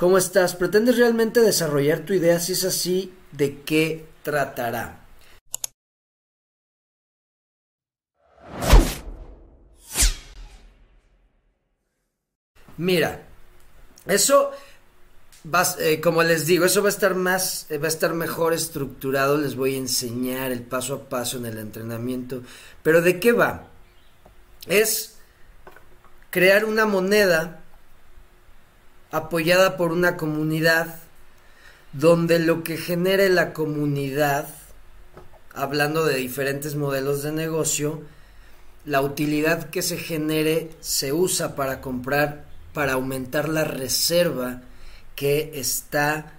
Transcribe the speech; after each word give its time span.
¿Cómo 0.00 0.16
estás? 0.16 0.54
¿Pretendes 0.54 0.96
realmente 0.96 1.42
desarrollar 1.42 2.06
tu 2.06 2.14
idea? 2.14 2.40
Si 2.40 2.52
es 2.52 2.64
así, 2.64 3.12
¿de 3.32 3.60
qué 3.60 4.06
tratará? 4.22 5.04
Mira, 12.78 13.26
eso 14.06 14.52
eh, 15.80 16.00
como 16.00 16.22
les 16.22 16.46
digo, 16.46 16.64
eso 16.64 16.80
va 16.80 16.88
a 16.88 16.92
estar 16.92 17.14
más, 17.14 17.66
eh, 17.68 17.76
va 17.76 17.84
a 17.84 17.88
estar 17.88 18.14
mejor 18.14 18.54
estructurado. 18.54 19.36
Les 19.36 19.54
voy 19.54 19.74
a 19.74 19.78
enseñar 19.80 20.50
el 20.50 20.62
paso 20.62 20.94
a 20.94 21.08
paso 21.10 21.36
en 21.36 21.44
el 21.44 21.58
entrenamiento. 21.58 22.42
Pero 22.82 23.02
¿de 23.02 23.20
qué 23.20 23.32
va? 23.32 23.68
Es 24.66 25.18
crear 26.30 26.64
una 26.64 26.86
moneda 26.86 27.59
apoyada 29.10 29.76
por 29.76 29.92
una 29.92 30.16
comunidad 30.16 30.96
donde 31.92 32.38
lo 32.38 32.62
que 32.62 32.76
genere 32.76 33.28
la 33.28 33.52
comunidad, 33.52 34.48
hablando 35.54 36.04
de 36.04 36.16
diferentes 36.16 36.76
modelos 36.76 37.22
de 37.22 37.32
negocio, 37.32 38.02
la 38.84 39.02
utilidad 39.02 39.70
que 39.70 39.82
se 39.82 39.98
genere 39.98 40.70
se 40.80 41.12
usa 41.12 41.56
para 41.56 41.80
comprar, 41.80 42.44
para 42.72 42.94
aumentar 42.94 43.48
la 43.48 43.64
reserva 43.64 44.62
que 45.16 45.52
está 45.54 46.32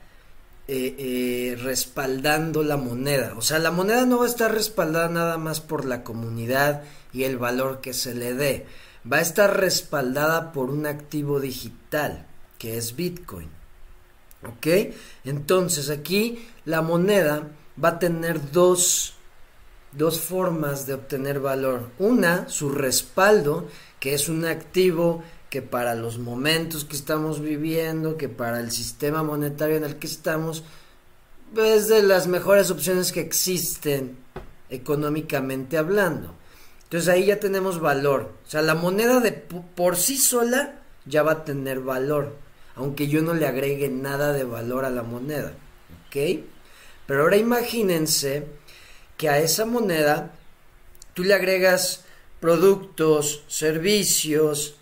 eh, 0.68 0.96
eh, 0.98 1.58
respaldando 1.62 2.64
la 2.64 2.78
moneda. 2.78 3.34
O 3.36 3.42
sea, 3.42 3.60
la 3.60 3.72
moneda 3.72 4.06
no 4.06 4.20
va 4.20 4.26
a 4.26 4.30
estar 4.30 4.54
respaldada 4.54 5.10
nada 5.10 5.38
más 5.38 5.60
por 5.60 5.86
la 5.86 6.04
comunidad 6.04 6.84
y 7.14 7.24
el 7.24 7.38
valor 7.38 7.82
que 7.82 7.94
se 7.94 8.16
le 8.16 8.34
dé. 8.34 8.66
Va 9.12 9.18
a 9.18 9.22
estar 9.22 9.60
respaldada 9.60 10.52
por 10.52 10.70
un 10.70 10.86
activo 10.86 11.40
digital, 11.40 12.26
que 12.62 12.78
es 12.78 12.96
Bitcoin. 12.96 13.50
¿Ok? 14.44 14.94
Entonces 15.26 15.90
aquí 15.90 16.48
la 16.64 16.84
moneda 16.84 17.48
va 17.84 17.90
a 17.90 18.00
tener 18.00 18.52
dos, 18.52 19.16
dos 19.94 20.22
formas 20.22 20.86
de 20.86 20.94
obtener 20.94 21.40
valor. 21.40 21.90
Una, 21.98 22.48
su 22.50 22.70
respaldo, 22.70 23.68
que 24.00 24.14
es 24.14 24.30
un 24.30 24.46
activo 24.46 25.24
que 25.50 25.64
para 25.64 25.96
los 25.96 26.20
momentos 26.20 26.86
que 26.86 26.96
estamos 26.96 27.42
viviendo, 27.42 28.16
que 28.16 28.30
para 28.30 28.60
el 28.60 28.70
sistema 28.70 29.24
monetario 29.24 29.78
en 29.78 29.84
el 29.84 29.96
que 29.96 30.06
estamos, 30.06 30.64
es 31.58 31.88
de 31.88 32.04
las 32.04 32.28
mejores 32.28 32.70
opciones 32.70 33.12
que 33.12 33.22
existen 33.22 34.20
económicamente 34.70 35.80
hablando. 35.80 36.36
Entonces 36.84 37.10
ahí 37.10 37.26
ya 37.26 37.40
tenemos 37.40 37.80
valor. 37.80 38.34
O 38.46 38.50
sea, 38.50 38.62
la 38.62 38.76
moneda 38.76 39.20
de 39.20 39.32
por 39.32 39.98
sí 39.98 40.18
sola 40.18 40.76
ya 41.06 41.24
va 41.24 41.32
a 41.32 41.44
tener 41.44 41.80
valor, 41.80 42.36
aunque 42.76 43.08
yo 43.08 43.22
no 43.22 43.34
le 43.34 43.48
agregue 43.48 43.90
nada 43.90 44.34
de 44.34 44.44
valor 44.44 44.86
a 44.86 44.90
la 44.90 45.04
moneda. 45.04 45.54
¿Ok? 46.08 46.44
Pero 47.06 47.24
ahora 47.24 47.38
imagínense 47.38 48.46
que 49.18 49.30
a 49.30 49.40
esa 49.40 49.66
moneda 49.66 50.32
tú 51.14 51.24
le 51.24 51.34
agregas 51.34 52.06
productos, 52.40 53.44
servicios, 53.48 54.76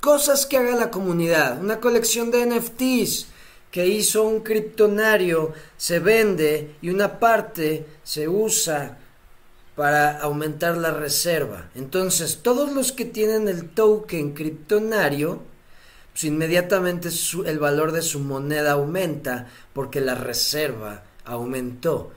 Cosas 0.00 0.46
que 0.46 0.56
haga 0.56 0.76
la 0.76 0.90
comunidad. 0.90 1.60
Una 1.60 1.78
colección 1.78 2.30
de 2.30 2.46
NFTs 2.46 3.26
que 3.70 3.86
hizo 3.86 4.22
un 4.22 4.40
criptonario 4.40 5.52
se 5.76 5.98
vende 5.98 6.74
y 6.80 6.88
una 6.88 7.18
parte 7.18 7.86
se 8.02 8.26
usa 8.26 8.96
para 9.76 10.18
aumentar 10.20 10.78
la 10.78 10.92
reserva. 10.92 11.68
Entonces, 11.74 12.38
todos 12.42 12.72
los 12.72 12.92
que 12.92 13.04
tienen 13.04 13.46
el 13.46 13.68
token 13.68 14.32
criptonario, 14.32 15.42
pues 16.12 16.24
inmediatamente 16.24 17.08
el 17.46 17.58
valor 17.58 17.92
de 17.92 18.02
su 18.02 18.20
moneda 18.20 18.72
aumenta 18.72 19.48
porque 19.72 20.00
la 20.00 20.14
reserva 20.14 21.04
aumentó. 21.24 22.12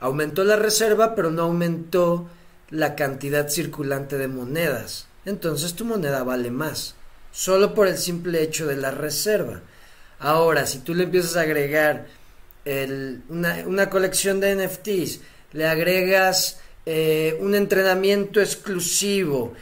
Aumentó 0.00 0.44
la 0.44 0.56
reserva, 0.56 1.14
pero 1.14 1.30
no 1.30 1.42
aumentó 1.42 2.28
la 2.70 2.94
cantidad 2.94 3.48
circulante 3.48 4.18
de 4.18 4.28
monedas 4.28 5.08
entonces 5.28 5.74
tu 5.74 5.84
moneda 5.84 6.22
vale 6.22 6.50
más, 6.50 6.94
solo 7.32 7.74
por 7.74 7.86
el 7.86 7.98
simple 7.98 8.42
hecho 8.42 8.66
de 8.66 8.76
la 8.76 8.90
reserva. 8.90 9.60
Ahora, 10.18 10.66
si 10.66 10.78
tú 10.78 10.94
le 10.94 11.04
empiezas 11.04 11.36
a 11.36 11.42
agregar 11.42 12.06
una, 13.28 13.90
colección 13.90 14.40
de 14.40 14.54
NFTs, 14.56 15.20
le 15.52 15.66
agregas 15.66 16.60
eh, 16.86 17.36
un 17.40 17.54
entrenamiento 17.54 18.40
exclusivo, 18.40 19.52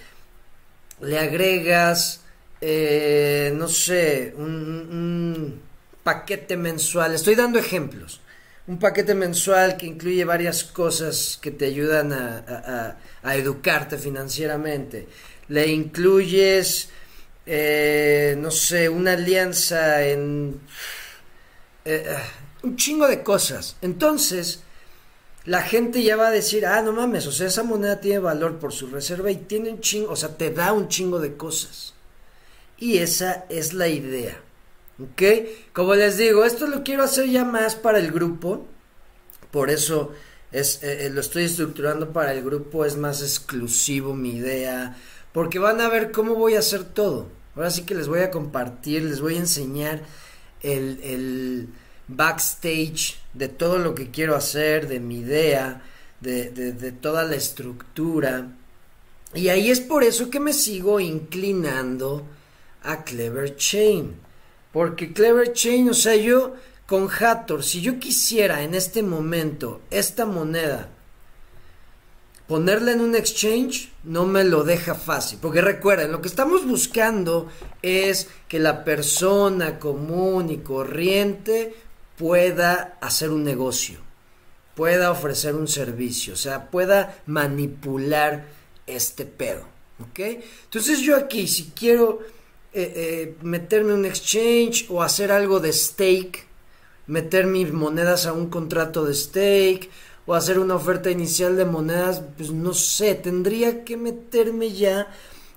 le 1.01 1.19
agregas, 1.19 2.21
eh, 2.69 3.53
no 3.55 3.69
sé, 3.69 4.35
un, 4.37 5.61
paquete 6.03 6.57
mensual, 6.57 7.15
estoy 7.15 7.35
dando 7.35 7.59
ejemplos, 7.59 8.21
un 8.67 8.79
paquete 8.79 9.15
mensual 9.15 9.77
que 9.77 9.87
incluye 9.87 10.25
varias 10.25 10.65
cosas 10.65 11.39
que 11.41 11.51
te 11.51 11.67
ayudan 11.67 12.13
a 12.13 13.37
educarte 13.37 13.99
financieramente 13.99 15.07
le 15.49 15.69
incluyes, 15.69 16.89
eh, 17.45 18.37
no 18.39 18.51
sé, 18.51 18.89
una 18.89 19.13
alianza 19.13 20.05
en... 20.05 20.61
Eh, 21.85 22.17
un 22.63 22.77
chingo 22.77 23.07
de 23.07 23.23
cosas. 23.23 23.77
Entonces, 23.81 24.61
la 25.45 25.63
gente 25.63 26.03
ya 26.03 26.17
va 26.17 26.29
a 26.29 26.33
decir, 26.33 26.67
ah, 26.67 26.83
no 26.83 26.93
mames, 26.93 27.27
o 27.27 27.33
sea, 27.33 27.47
esa 27.47 27.63
moneda 27.63 28.01
tiene 28.01 28.19
valor 28.19 28.59
por 28.59 28.73
su 28.73 28.89
reserva 28.89 29.31
y 29.31 29.37
tiene 29.37 29.71
un 29.71 29.81
chingo, 29.81 30.11
o 30.11 30.17
sea, 30.17 30.37
te 30.37 30.51
da 30.51 30.73
un 30.73 30.89
chingo 30.89 31.21
de 31.21 31.37
cosas. 31.37 31.95
Y 32.79 32.99
esa 32.99 33.45
es 33.49 33.73
la 33.73 33.89
idea. 33.89 34.41
¿Ok? 34.99 35.23
Como 35.73 35.95
les 35.95 36.17
digo, 36.17 36.45
esto 36.45 36.67
lo 36.67 36.83
quiero 36.83 37.05
hacer 37.05 37.29
ya 37.29 37.45
más 37.45 37.75
para 37.75 37.99
el 37.99 38.13
grupo. 38.13 38.67
Por 39.51 39.71
eso 39.71 40.13
es, 40.53 40.83
eh, 40.83 41.11
lo 41.13 41.21
estoy 41.21 41.45
estructurando 41.45 42.13
para 42.13 42.33
el 42.33 42.43
grupo, 42.43 42.85
es 42.85 42.97
más 42.97 43.23
exclusivo 43.23 44.15
mi 44.15 44.37
idea 44.37 44.97
porque 45.37 45.59
van 45.59 45.83
a 45.83 45.91
ver 45.91 46.13
cómo 46.13 46.35
voy 46.35 46.55
a 46.55 46.61
hacer 46.61 46.83
todo. 46.83 47.29
Ahora 47.55 47.71
sí 47.71 47.83
que 47.83 47.95
les 47.95 48.09
voy 48.09 48.21
a 48.21 48.31
compartir, 48.31 49.03
les 49.03 49.21
voy 49.21 49.35
a 49.35 49.41
enseñar 49.41 50.03
el, 50.63 51.69
backstage 52.09 53.19
de 53.35 53.49
todo 53.49 53.77
lo 53.77 53.95
que 53.95 54.11
quiero 54.11 54.35
hacer, 54.35 54.89
de 54.89 54.99
mi 54.99 55.19
idea, 55.19 55.83
de, 56.23 56.51
de 56.53 56.91
toda 56.91 57.25
la 57.25 57.37
estructura. 57.37 58.49
Y 59.35 59.51
ahí 59.51 59.71
es 59.71 59.81
por 59.81 60.05
eso 60.05 60.31
que 60.31 60.41
me 60.41 60.55
sigo 60.55 61.01
inclinando 61.01 62.27
a 62.83 63.05
Clever 63.05 63.57
Chain. 63.57 64.17
Porque 64.73 65.13
Clever 65.13 65.53
Chain, 65.53 65.91
o 65.91 65.95
sea, 65.95 66.17
yo 66.17 66.55
con 66.87 67.09
Hathor, 67.11 67.65
si 67.65 67.81
yo 67.81 67.99
quisiera 67.99 68.63
en 68.63 68.75
este 68.75 69.03
momento 69.03 69.81
esta 69.91 70.25
moneda 70.25 70.91
ponerla 72.47 72.93
en 72.93 73.01
un 73.01 73.17
exchange 73.17 73.91
no 74.05 74.25
me 74.25 74.45
lo 74.45 74.65
deja 74.65 74.95
fácil. 74.95 75.39
Porque 75.41 75.61
recuerden, 75.61 76.13
lo 76.13 76.21
que 76.21 76.29
estamos 76.29 76.67
buscando 76.67 77.49
es 77.83 78.29
que 78.49 78.59
la 78.59 78.85
persona 78.85 79.79
común 79.79 80.51
y 80.51 80.59
corriente 80.59 81.75
pueda 82.17 82.97
hacer 83.01 83.31
un 83.31 83.45
negocio, 83.45 83.99
pueda 84.75 85.11
ofrecer 85.11 85.55
un 85.55 85.69
servicio, 85.69 86.35
o 86.35 86.37
sea, 86.37 86.71
pueda 86.71 87.19
manipular 87.27 88.47
este 88.87 89.25
pedo. 89.25 89.65
¿Ok? 89.99 90.21
Entonces 90.65 91.01
yo 91.01 91.17
aquí, 91.17 91.49
si 91.49 91.73
quiero 91.75 92.21
eh, 92.79 92.93
eh, 92.95 93.37
meterme 93.41 93.95
un 93.95 94.05
exchange 94.05 94.85
o 94.91 95.03
hacer 95.03 95.33
algo 95.33 95.61
de 95.61 95.73
stake, 95.73 96.45
meter 97.07 97.47
mis 97.47 97.73
monedas 97.73 98.27
a 98.27 98.35
un 98.35 98.51
contrato 98.51 99.07
de 99.07 99.15
stake, 99.15 99.89
o 100.27 100.35
hacer 100.35 100.59
una 100.59 100.75
oferta 100.75 101.11
inicial 101.11 101.57
de 101.57 101.65
monedas, 101.65 102.21
pues 102.37 102.51
no 102.51 102.75
sé, 102.75 103.15
tendría 103.15 103.83
que 103.83 103.97
meterme 103.97 104.73
ya 104.73 105.09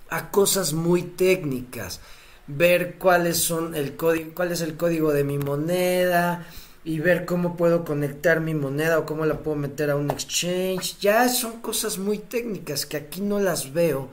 a 0.10 0.32
cosas 0.32 0.72
muy 0.72 1.02
técnicas, 1.02 2.00
ver 2.48 2.96
cuáles 2.98 3.40
son 3.40 3.76
el 3.76 3.98
código, 3.98 4.32
cuál 4.34 4.54
es 4.54 4.62
el 4.62 4.78
código 4.78 5.12
de 5.12 5.26
mi 5.26 5.40
moneda 5.40 6.48
y 6.86 7.00
ver 7.00 7.26
cómo 7.26 7.58
puedo 7.58 7.84
conectar 7.84 8.40
mi 8.40 8.54
moneda 8.54 8.98
o 8.98 9.06
cómo 9.06 9.26
la 9.26 9.40
puedo 9.40 9.58
meter 9.58 9.90
a 9.90 9.98
un 9.98 10.10
exchange. 10.10 10.98
Ya 11.02 11.28
son 11.28 11.60
cosas 11.60 11.98
muy 11.98 12.20
técnicas 12.20 12.86
que 12.86 12.96
aquí 12.96 13.20
no 13.20 13.40
las 13.40 13.74
veo 13.74 14.08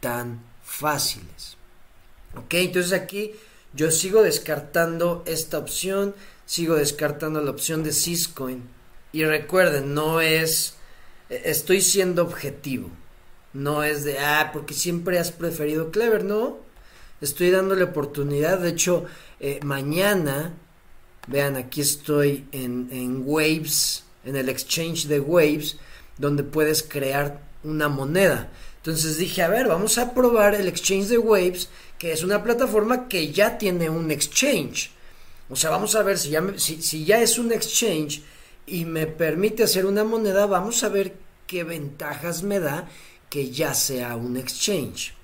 tan 0.00 0.40
fáciles. 0.64 1.57
Ok, 2.36 2.54
entonces 2.54 2.92
aquí 2.92 3.32
yo 3.74 3.90
sigo 3.90 4.22
descartando 4.22 5.22
esta 5.26 5.58
opción, 5.58 6.14
sigo 6.46 6.74
descartando 6.74 7.40
la 7.40 7.50
opción 7.50 7.82
de 7.82 7.92
Syscoin 7.92 8.62
y 9.12 9.24
recuerden, 9.24 9.94
no 9.94 10.20
es, 10.20 10.74
estoy 11.28 11.80
siendo 11.80 12.22
objetivo. 12.22 12.90
No 13.52 13.82
es 13.82 14.04
de, 14.04 14.18
ah, 14.18 14.50
porque 14.52 14.74
siempre 14.74 15.18
has 15.18 15.32
preferido 15.32 15.90
Clever, 15.90 16.24
no. 16.24 16.58
Estoy 17.20 17.50
dándole 17.50 17.84
oportunidad. 17.84 18.58
De 18.58 18.68
hecho, 18.68 19.06
eh, 19.40 19.58
mañana, 19.64 20.54
vean, 21.26 21.56
aquí 21.56 21.80
estoy 21.80 22.46
en 22.52 23.22
Waves, 23.24 24.04
en 24.24 24.36
el 24.36 24.48
exchange 24.48 25.06
de 25.06 25.20
Waves, 25.20 25.78
donde 26.18 26.42
puedes 26.42 26.82
crear 26.82 27.40
una 27.64 27.88
moneda. 27.88 28.50
Entonces 28.76 29.18
dije, 29.18 29.42
a 29.42 29.48
ver, 29.48 29.68
vamos 29.68 29.98
a 29.98 30.14
probar 30.14 30.54
el 30.54 30.68
exchange 30.68 31.08
de 31.08 31.18
Waves, 31.18 31.68
que 31.98 32.12
es 32.12 32.22
una 32.22 32.42
plataforma 32.42 33.08
que 33.08 33.32
ya 33.32 33.58
tiene 33.58 33.90
un 33.90 34.10
exchange. 34.10 34.90
O 35.50 35.56
sea, 35.56 35.70
vamos 35.70 35.94
a 35.94 36.02
ver 36.02 36.18
si 36.18 36.30
ya, 36.30 36.42
si, 36.56 36.82
si 36.82 37.04
ya 37.04 37.20
es 37.20 37.38
un 37.38 37.52
exchange 37.52 38.22
y 38.66 38.84
me 38.84 39.06
permite 39.06 39.64
hacer 39.64 39.86
una 39.86 40.04
moneda, 40.04 40.46
vamos 40.46 40.84
a 40.84 40.88
ver 40.88 41.14
qué 41.46 41.64
ventajas 41.64 42.42
me 42.42 42.60
da 42.60 42.88
que 43.30 43.50
ya 43.50 43.74
sea 43.74 44.16
un 44.16 44.36
exchange. 44.36 45.14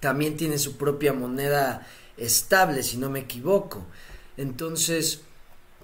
También 0.00 0.36
tiene 0.36 0.58
su 0.58 0.76
propia 0.76 1.12
moneda 1.12 1.86
estable, 2.16 2.82
si 2.82 2.96
no 2.98 3.10
me 3.10 3.20
equivoco. 3.20 3.84
Entonces, 4.36 5.22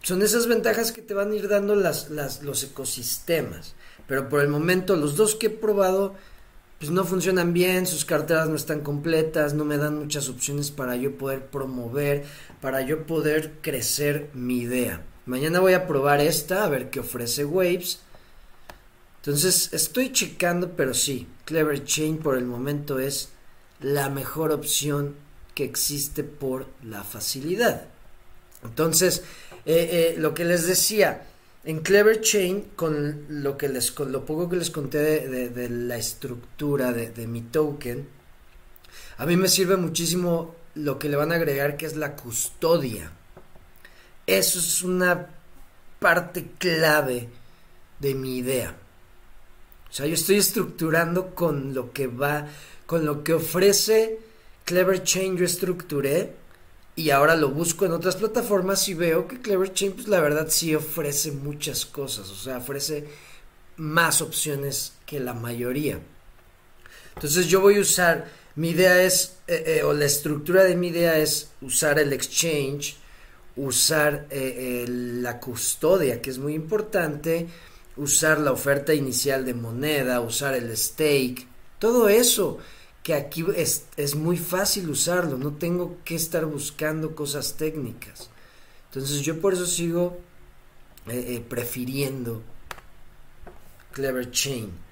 son 0.03 0.23
esas 0.23 0.47
ventajas 0.47 0.93
que 0.93 1.03
te 1.03 1.15
van 1.15 1.33
a 1.33 1.35
ir 1.35 1.49
dando 1.49 1.75
las, 1.75 2.11
las, 2.11 2.43
los 2.43 2.63
ecosistemas. 2.63 3.75
Pero 4.07 4.29
por 4.29 4.41
el 4.41 4.49
momento, 4.49 4.97
los 4.97 5.17
dos 5.17 5.35
que 5.35 5.47
he 5.47 5.51
probado, 5.51 6.15
pues 6.79 6.91
no 6.91 7.05
funcionan 7.05 7.53
bien, 7.53 7.87
sus 7.87 8.05
carteras 8.05 8.49
no 8.49 8.57
están 8.57 8.81
completas, 8.81 9.55
no 9.55 9.65
me 9.65 9.79
dan 9.79 9.99
muchas 9.99 10.29
opciones 10.29 10.71
para 10.71 10.97
yo 10.97 11.17
poder 11.17 11.47
promover, 11.47 12.25
para 12.61 12.83
yo 12.83 13.07
poder 13.07 13.55
crecer 13.61 14.31
mi 14.35 14.59
idea. 14.59 15.03
Mañana 15.27 15.61
voy 15.61 15.73
a 15.73 15.87
probar 15.87 16.21
esta, 16.21 16.65
a 16.65 16.69
ver 16.69 16.91
qué 16.91 17.01
ofrece 17.01 17.45
Waves. 17.45 18.01
Entonces 19.23 19.73
estoy 19.73 20.13
checando, 20.13 20.73
pero 20.77 20.93
sí, 20.93 21.27
Clever 21.47 21.85
Chain 21.85 22.19
por 22.19 22.37
el 22.37 22.45
momento 22.45 22.99
es 22.99 23.31
la 23.81 24.11
mejor 24.11 24.53
opción 24.53 25.15
que 25.55 25.65
existe 25.65 26.25
por 26.25 26.67
la 26.83 27.05
facilidad. 27.05 27.87
Entonces, 28.63 29.23
eh, 29.65 30.15
eh, 30.15 30.15
lo 30.19 30.35
que 30.35 30.45
les 30.45 30.67
decía, 30.67 31.27
en 31.65 31.81
Clever 31.81 32.21
Chain, 32.21 32.71
con 32.77 33.25
lo, 33.29 33.57
que 33.57 33.69
les, 33.69 33.91
con 33.91 34.13
lo 34.13 34.25
poco 34.25 34.49
que 34.49 34.57
les 34.57 34.71
conté 34.71 35.29
de, 35.29 35.69
la 35.69 35.97
estructura 35.97 36.93
de, 36.93 37.11
de, 37.11 37.27
mi 37.27 37.41
token, 37.41 38.07
a 39.17 39.27
mí 39.27 39.37
me 39.37 39.49
sirve 39.49 39.77
muchísimo 39.77 40.55
lo 40.75 40.99
que 40.99 41.09
le 41.09 41.17
van 41.17 41.33
a 41.33 41.37
agregar, 41.37 41.77
que 41.77 41.87
es 41.87 41.97
la 41.97 42.17
custodia. 42.17 43.13
Eso 44.27 44.59
es 44.59 44.83
una 44.83 45.29
parte 45.99 46.51
clave 46.59 47.29
de 47.99 48.15
mi 48.15 48.39
idea. 48.39 48.75
O 49.89 49.93
sea, 49.93 50.07
yo 50.07 50.15
estoy 50.15 50.37
estructurando 50.37 51.35
con 51.35 51.73
lo 51.73 51.93
que 51.93 52.09
va, 52.09 52.47
con 52.85 53.07
lo 53.07 53.23
que 53.23 53.35
ofrece 53.35 54.19
Clever 54.65 55.03
Chain, 55.03 55.37
yo 55.37 55.45
estructuré 55.45 56.35
y 56.97 57.11
ahora 57.11 57.37
lo 57.37 57.51
busco 57.51 57.85
en 57.85 57.93
otras 57.93 58.17
plataformas 58.17 58.89
y 58.89 58.95
veo 58.95 59.27
que 59.27 59.41
Clever 59.41 59.73
Chain, 59.73 59.93
pues 59.93 60.09
la 60.09 60.21
verdad 60.21 60.47
sí 60.49 60.75
ofrece 60.75 61.33
muchas 61.33 61.87
cosas, 61.87 62.31
o 62.31 62.37
sea, 62.37 62.59
ofrece 62.59 63.05
más 63.77 64.23
opciones 64.23 64.93
que 65.05 65.19
la 65.19 65.35
mayoría. 65.35 65.99
Entonces 67.17 67.49
yo 67.49 67.61
voy 67.61 67.79
a 67.79 67.81
usar, 67.81 68.31
mi 68.55 68.71
idea 68.71 69.03
es, 69.03 69.37
eh, 69.49 69.79
eh, 69.79 69.83
o 69.83 69.93
la 69.93 70.05
estructura 70.05 70.63
de 70.65 70.77
mi 70.77 70.89
idea 70.89 71.19
es 71.19 71.51
usar 71.61 71.99
el 71.99 72.13
exchange, 72.13 72.97
usar 73.57 74.27
eh, 74.31 74.85
la 74.89 75.41
custodia, 75.41 76.23
que 76.23 76.31
es 76.31 76.39
muy 76.39 76.55
importante, 76.55 77.49
usar 77.97 78.39
la 78.39 78.53
oferta 78.53 78.95
inicial 78.95 79.45
de 79.45 79.55
moneda, 79.55 80.21
usar 80.21 80.55
el 80.55 80.77
stake, 80.77 81.47
todo 81.79 82.09
eso 82.09 82.59
que 83.05 83.13
aquí 83.13 83.45
es, 83.55 83.85
es, 83.99 84.15
muy 84.15 84.39
fácil 84.39 84.89
usarlo, 84.89 85.37
no 85.37 85.53
tengo 85.53 85.99
que 86.07 86.15
estar 86.15 86.47
buscando 86.47 87.15
cosas 87.15 87.55
técnicas. 87.59 88.31
Entonces 88.89 89.21
yo 89.21 89.43
por 89.43 89.53
eso 89.53 89.67
sigo 89.67 90.19
eh, 91.07 91.37
eh, 91.37 91.45
prefiriendo 91.47 92.43
Clever 93.93 94.31
Chain. 94.31 94.84